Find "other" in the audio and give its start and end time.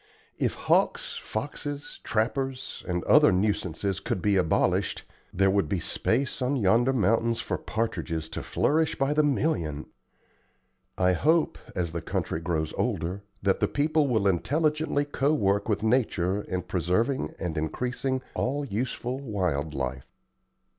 3.03-3.31